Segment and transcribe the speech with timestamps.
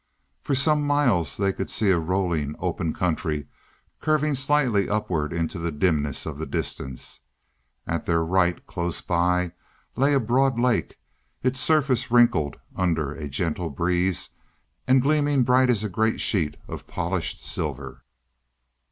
[0.41, 3.45] For some miles they could see a rolling, open country,
[3.99, 7.19] curving slightly upward into the dimness of the distance.
[7.85, 9.51] At their right, close by,
[9.95, 10.97] lay a broad lake,
[11.43, 14.31] its surface wrinkled under a gentle breeze
[14.87, 18.01] and gleaming bright as a great sheet of polished silver.